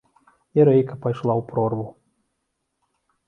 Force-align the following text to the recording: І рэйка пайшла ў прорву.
І 0.59 0.63
рэйка 0.69 0.95
пайшла 1.03 1.33
ў 1.39 1.41
прорву. 1.51 1.85